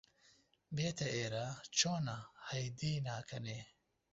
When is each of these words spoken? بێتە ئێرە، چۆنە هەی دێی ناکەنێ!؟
بێتە 0.75 1.07
ئێرە، 1.15 1.47
چۆنە 1.77 2.17
هەی 2.49 2.67
دێی 2.79 2.99
ناکەنێ!؟ 3.07 3.59